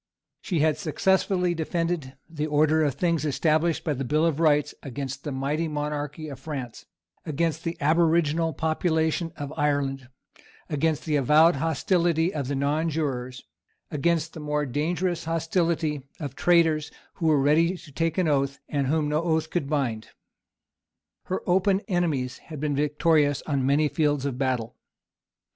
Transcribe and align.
She 0.41 0.61
had 0.61 0.79
successfully 0.79 1.53
defended 1.53 2.15
the 2.27 2.47
order 2.47 2.81
of 2.83 2.95
things 2.95 3.23
established 3.23 3.83
by 3.83 3.93
the 3.93 4.03
Bill 4.03 4.25
of 4.25 4.39
Rights 4.39 4.73
against 4.81 5.23
the 5.23 5.31
mighty 5.31 5.67
monarchy 5.67 6.27
of 6.27 6.39
France, 6.39 6.87
against 7.23 7.63
the 7.63 7.77
aboriginal 7.79 8.51
population 8.51 9.31
of 9.37 9.53
Ireland, 9.55 10.09
against 10.71 11.05
the 11.05 11.17
avowed 11.17 11.57
hostility 11.57 12.33
of 12.33 12.47
the 12.47 12.55
nonjurors, 12.55 13.43
against 13.91 14.33
the 14.33 14.39
more 14.39 14.65
dangerous 14.65 15.25
hostility 15.25 16.01
of 16.19 16.33
traitors 16.35 16.89
who 17.17 17.27
were 17.27 17.39
ready 17.39 17.77
to 17.77 17.91
take 17.91 18.17
any 18.17 18.27
oath, 18.27 18.57
and 18.67 18.87
whom 18.87 19.07
no 19.07 19.21
oath 19.21 19.51
could 19.51 19.69
bind. 19.69 20.09
Her 21.25 21.43
open 21.47 21.81
enemies 21.81 22.39
had 22.39 22.59
been 22.59 22.75
victorious 22.75 23.43
on 23.45 23.67
many 23.67 23.87
fields 23.87 24.25
of 24.25 24.39
battle. 24.39 24.75